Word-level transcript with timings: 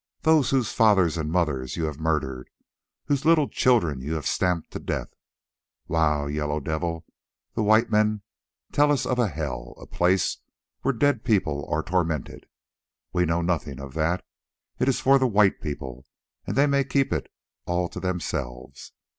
They, 0.23 0.31
whose 0.35 0.73
fathers 0.73 1.15
and 1.15 1.31
mothers 1.31 1.77
you 1.77 1.83
have 1.83 1.99
murdered, 1.99 2.49
whose 3.05 3.23
little 3.23 3.47
children 3.47 4.01
you 4.01 4.15
have 4.15 4.25
stamped 4.25 4.71
to 4.71 4.79
death? 4.79 5.09
Wow! 5.87 6.25
Yellow 6.25 6.59
Devil, 6.59 7.05
the 7.53 7.61
white 7.61 7.91
men 7.91 8.23
tell 8.71 8.91
us 8.91 9.05
of 9.05 9.19
a 9.19 9.27
hell, 9.27 9.75
a 9.79 9.85
place 9.85 10.39
where 10.81 10.91
dead 10.91 11.23
people 11.23 11.67
are 11.71 11.83
tormented. 11.83 12.47
We 13.13 13.27
know 13.27 13.43
nothing 13.43 13.79
of 13.79 13.93
that, 13.93 14.25
it 14.79 14.89
is 14.89 14.99
for 14.99 15.19
the 15.19 15.27
white 15.27 15.61
people, 15.61 16.07
and 16.47 16.55
they 16.55 16.65
may 16.65 16.83
keep 16.83 17.13
it 17.13 17.31
all 17.67 17.87
to 17.89 17.99
themselves. 17.99 18.93